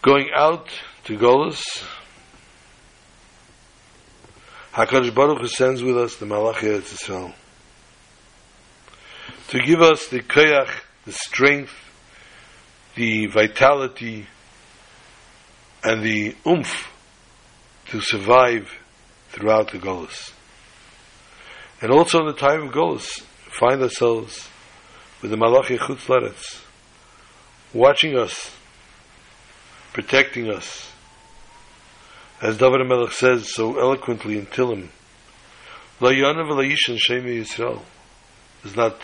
[0.00, 0.68] going out
[1.04, 1.62] to Golis,
[4.74, 7.32] HaKadosh Baruch Hu sends with us the Malachi Yisrael
[9.46, 10.68] to give us the koyach,
[11.06, 11.72] the strength,
[12.96, 14.26] the vitality,
[15.84, 16.90] and the umph
[17.86, 18.68] to survive
[19.28, 20.32] throughout the Golas.
[21.80, 23.20] And also in the time of Golas,
[23.60, 24.48] find ourselves
[25.22, 26.64] with the Malachi Chutz Laretz,
[27.72, 28.50] watching us,
[29.92, 30.90] protecting us.
[32.44, 34.88] As David Melech says so eloquently in Tillim,
[35.98, 37.80] La Yana v'Layishan Shemi Yisrael
[38.62, 39.00] does not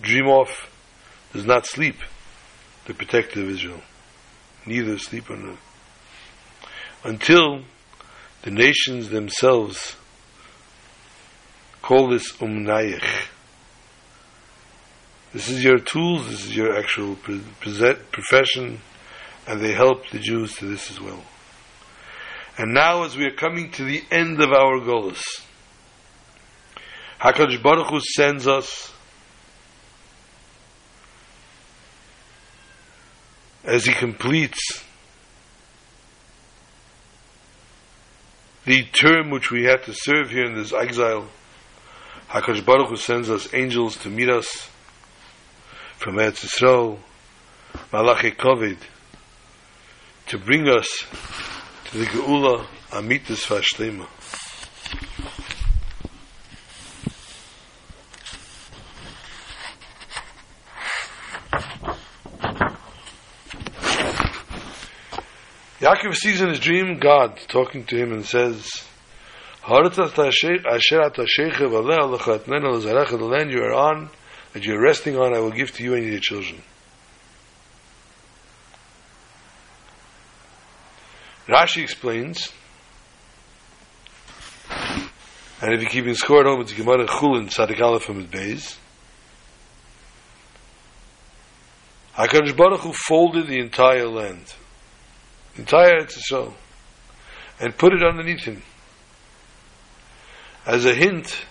[0.00, 0.70] dream off,
[1.32, 1.96] does not sleep,
[2.86, 3.80] the protector of Israel.
[4.66, 5.58] Neither sleep or not.
[7.02, 7.64] Until
[8.42, 9.96] the nations themselves
[11.82, 13.26] call this umnayich.
[15.32, 18.80] This is your tools, this is your actual profession,
[19.46, 21.22] and they help the Jews to this as well.
[22.56, 25.22] And now, as we are coming to the end of our goals,
[27.20, 28.92] Hakadosh Baruch Hu sends us
[33.64, 34.84] as He completes
[38.64, 41.28] the term which we had to serve here in this exile.
[42.28, 44.68] Hakadosh Baruch Hu sends us angels to meet us
[45.96, 46.98] from Eretz Yisrael,
[47.92, 48.78] Malachi Kovid,
[50.26, 51.04] to bring us
[51.86, 54.06] to the Geula Amitis Vashlema.
[65.80, 68.66] Yaakov sees in his dream God talking to him and says,
[73.18, 74.08] the land you are on,
[74.54, 76.62] that you're resting on, I will give to you and your children.
[81.46, 82.50] Rashi explains,
[85.60, 88.78] and if you're keeping score at home, it's Gemara Chulin Tzadik Aleph from Beis.
[92.14, 94.54] HaKadosh Baruch Hu folded the entire land,
[95.56, 96.54] entire Eretz
[97.60, 98.62] and put it underneath him
[100.66, 101.44] as a hint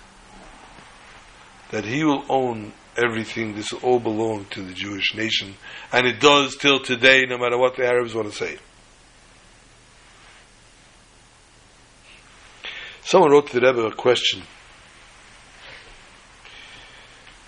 [1.69, 3.55] that he will own everything.
[3.55, 5.55] This will all belong to the Jewish nation,
[5.91, 8.57] and it does till today, no matter what the Arabs want to say.
[13.05, 14.43] Someone wrote to the Rebbe a question.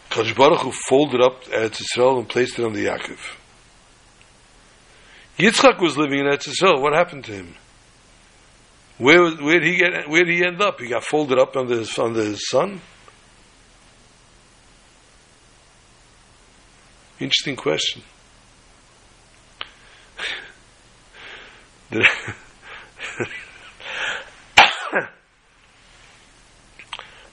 [0.10, 3.20] Kadosh Baruch Hu folded up Eretz Yisrael and placed it on the Yaakov.
[5.38, 6.82] Yitzchak was living in Eretz Yisrael.
[6.82, 7.56] What happened to him?
[8.98, 10.10] Where where did he get?
[10.10, 10.80] Where did he end up?
[10.80, 12.80] He got folded up under his under his son.
[17.20, 18.02] Interesting question.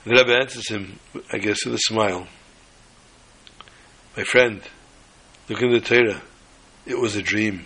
[0.05, 0.99] the Rebbe answers him,
[1.31, 2.27] I guess, with a smile.
[4.17, 4.61] My friend,
[5.49, 6.21] look in the Torah.
[6.85, 7.65] It was a dream.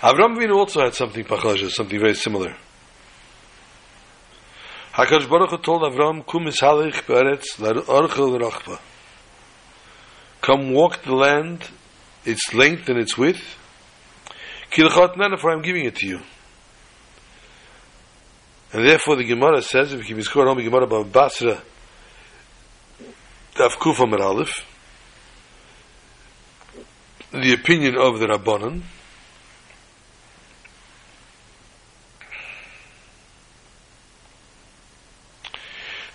[0.00, 2.56] Avram Avinu also had something pachlasha, something very similar.
[4.94, 8.80] Hakadosh Baruch Hu told Avram, "Kum ishalich be'eretz l'archel rachba."
[10.40, 11.70] Come walk the land,
[12.24, 13.56] its length and its width.
[14.72, 16.20] Kilchat nana, for I'm giving it to you.
[18.72, 21.60] And therefore, the Gemara says, if you keep score on the Gemara Bava Basra,
[23.54, 24.66] Daf Kufa Aleph,
[27.32, 28.82] the opinion of the Rabbanon,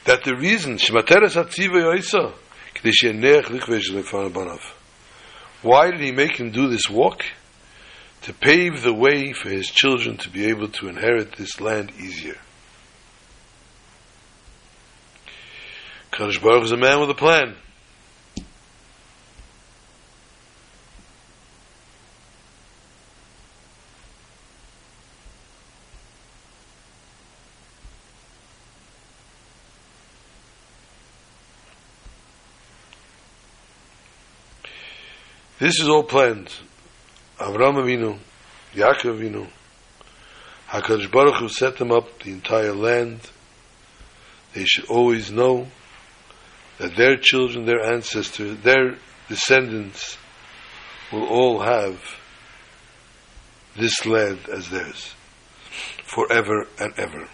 [0.06, 2.34] that the reason Shemateres Hatziva Yoisa
[5.62, 7.24] why did he make him do this walk?
[8.24, 12.38] To pave the way for his children to be able to inherit this land easier.
[16.12, 17.56] Kadosh Baruch is a man with a plan.
[35.60, 36.52] This is all planned.
[37.40, 38.18] Avram Avinu,
[38.74, 39.48] Yaakov Avinu,
[40.70, 43.20] HaKadosh Baruch Hu set them up the entire land.
[44.54, 45.68] They should always know
[46.80, 48.98] that their children, their ancestors, their
[49.30, 50.18] descendants
[51.12, 52.02] will all have
[53.76, 55.14] this land as theirs
[56.06, 57.30] forever and ever.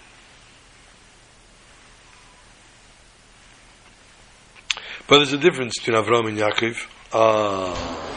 [5.08, 6.88] But there's a difference between Avram and Yaakov.
[7.14, 8.13] Ah.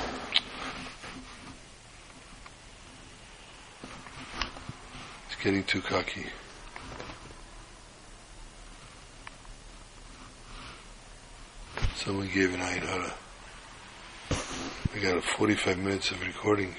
[5.46, 6.26] getting too cocky.
[11.94, 13.14] Someone gave an idea.
[14.92, 16.74] We got 45 minutes of recording.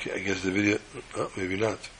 [0.00, 0.78] okay, I guess the video,
[1.16, 1.90] oh, maybe not.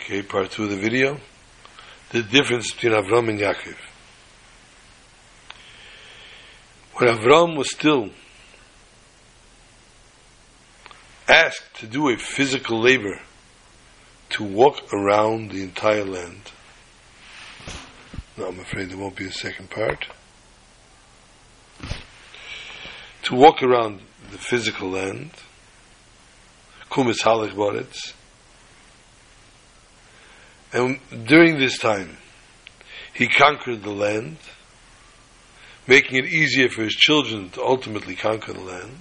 [0.00, 1.20] Okay, part two of the video.
[2.12, 3.89] The difference between Avram and Yaakov.
[7.00, 8.10] When Avram was still
[11.26, 13.22] asked to do a physical labor
[14.28, 16.52] to walk around the entire land.
[18.36, 20.08] No, I'm afraid there won't be a second part.
[23.22, 25.30] To walk around the physical land,
[26.90, 28.12] Kumis Halach Boretz,
[30.74, 32.18] and during this time,
[33.14, 34.36] he conquered the land,
[35.86, 39.00] making it easier for his children to ultimately conquer the land.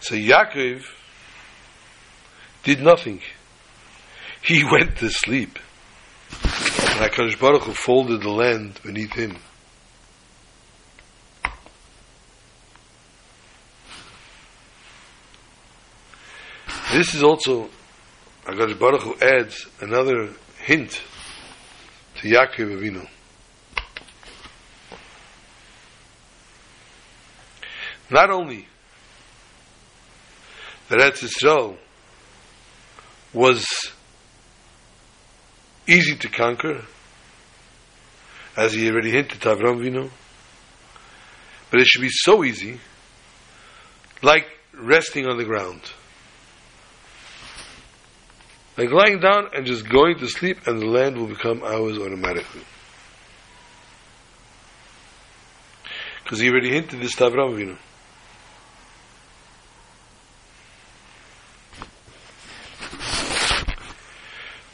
[0.00, 0.84] So Yaakov
[2.62, 3.20] did nothing.
[4.42, 5.58] He went to sleep.
[6.30, 9.36] And HaKadosh Baruch Hu folded the land beneath him.
[16.92, 17.68] This is also,
[18.44, 20.30] HaKadosh Baruch Hu adds another
[20.64, 21.02] hint
[22.20, 23.08] to Yaakov Avinu.
[28.10, 28.66] Not only
[30.88, 31.76] that Eretz Yisrael
[33.32, 33.66] was
[35.88, 36.82] easy to conquer,
[38.56, 40.10] as he already hinted to Avram Avinu,
[41.70, 42.80] but it should be so easy,
[44.22, 45.80] like resting on the ground.
[48.78, 52.62] Like lying down and just going to sleep, and the land will become ours automatically.
[56.22, 57.78] Because he already hinted this to Avram Avinu.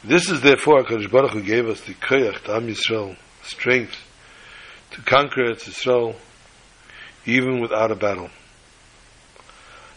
[0.05, 3.95] This is therefore HaKadosh Baruch Hu gave us the koyach to Am Yisrael, strength
[4.91, 6.15] to conquer Eretz Yisrael
[7.25, 8.29] even without a battle.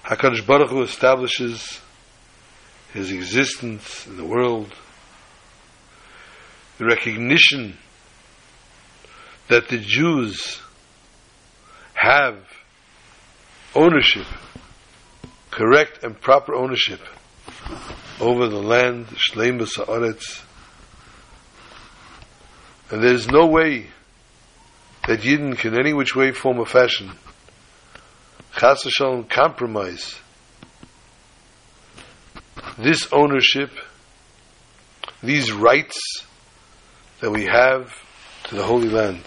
[0.04, 1.80] HaKadosh Baruch Hu establishes
[2.92, 4.72] his existence in the world,
[6.78, 7.76] the recognition
[9.48, 10.60] that the Jews
[11.94, 12.38] have
[13.74, 14.26] ownership,
[15.50, 17.00] correct and proper ownership
[18.20, 20.42] over the land, Shleimus Haaretz.
[22.90, 23.88] And there's no way
[25.06, 27.12] that Yidden can any which way, form, a fashion
[28.58, 30.18] Chas Shalom compromise
[32.78, 33.70] this ownership,
[35.22, 36.00] these rights
[37.20, 37.92] that we have
[38.44, 39.22] to the Holy Land.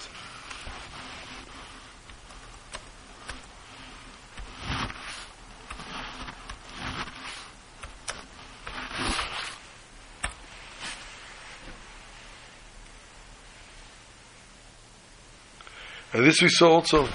[16.30, 17.10] This we saw also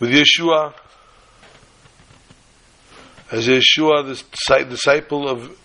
[0.00, 0.74] with Yehoshua,
[3.30, 5.56] as Yehoshua, the disciple of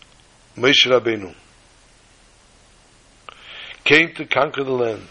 [0.55, 1.33] Moshe Rabbeinu,
[3.83, 5.07] came to conquer the land.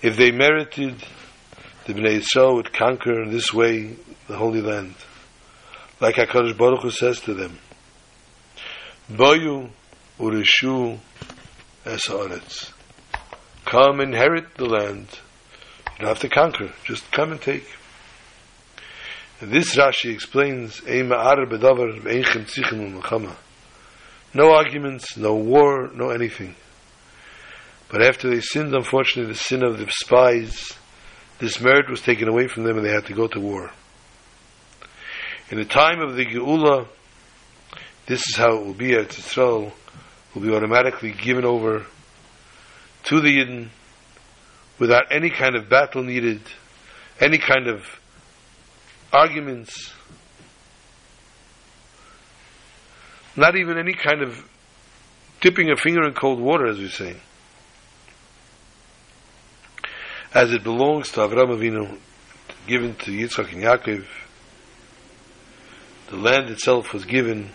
[0.00, 1.02] If they merited,
[1.86, 3.96] the Bnei Yisrael would conquer in this way
[4.28, 4.94] the Holy Land.
[6.00, 7.58] Like HaKadosh Baruch Hu says to them,
[9.10, 9.70] Boyu
[10.20, 11.00] urishu
[11.88, 12.72] es
[13.64, 15.08] Come inherit the land.
[15.98, 16.72] You don't have to conquer.
[16.84, 17.66] Just come and take.
[19.40, 20.82] And this Rashi explains,
[24.34, 26.54] No arguments, no war, no anything.
[27.90, 30.72] But after they sinned, unfortunately, the sin of the spies,
[31.38, 33.70] this merit was taken away from them and they had to go to war.
[35.50, 36.86] In the time of the Geula,
[38.06, 39.72] this is how it will be at Israel
[40.38, 41.84] will be automatically given over
[43.04, 43.68] to the Yidden
[44.78, 46.40] without any kind of battle needed,
[47.20, 47.84] any kind of
[49.12, 49.92] arguments,
[53.34, 54.48] not even any kind of
[55.40, 57.16] dipping a finger in cold water, as we say.
[60.32, 61.98] As it belongs to Avram Avinu,
[62.68, 64.04] given to Yitzchak and Yaakov,
[66.10, 67.50] the land itself was given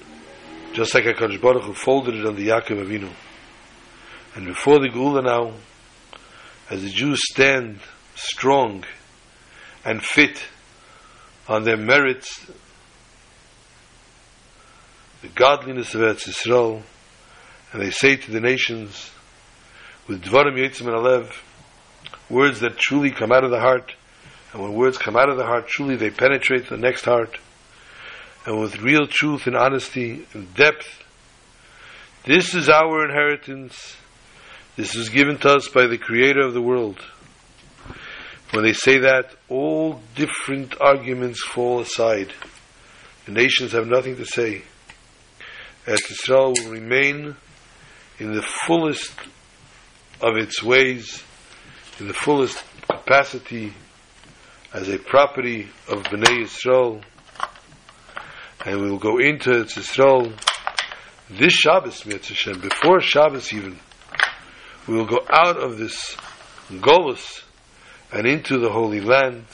[0.74, 3.11] just like HaKadosh Baruch Hu folded it on the Yaakov Avinu.
[4.36, 5.53] And before the Geula now,
[6.69, 7.80] as the Jews stand
[8.15, 8.84] strong
[9.86, 10.43] and fit
[11.47, 12.49] on their merits,
[15.21, 16.82] the godliness of Eretz Yisrael,
[17.71, 19.11] and they say to the nations,
[20.07, 21.32] with Dvarim Yitzim and Alev,
[22.30, 23.93] words that truly come out of the heart,
[24.51, 27.38] and when words come out of the heart, truly they penetrate the next heart,
[28.46, 31.04] and with real truth and honesty and depth.
[32.26, 33.96] This is our inheritance.
[34.76, 37.00] This is given to us by the Creator of the world.
[38.52, 42.34] When they say that, all different arguments fall aside.
[43.26, 44.64] The nations have nothing to say.
[45.86, 47.36] Eretz Israel will remain
[48.20, 49.14] in the fullest
[50.22, 51.24] of its ways,
[52.00, 53.74] in the fullest capacity
[54.72, 57.04] as a property of Bnei Yisrael,
[58.66, 60.34] and we will go into Yisrael
[61.30, 63.80] this Shabbos, Hashem, before Shabbos even,
[64.88, 66.16] we will go out of this
[66.70, 67.43] Golus
[68.11, 69.45] and into the Holy Land,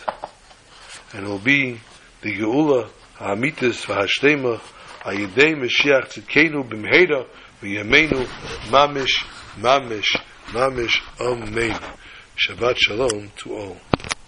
[1.14, 1.80] and will be
[2.22, 4.60] the Geula, Ha'amitis, V'hashtema,
[5.02, 7.26] Ayidei Mashiach Tzidkenu B'mheira,
[7.62, 8.26] V'yamenu,
[8.70, 9.24] Mamish,
[9.56, 11.80] Mamish, Mamish, Amen.
[12.36, 13.78] Shabbat Shalom to all.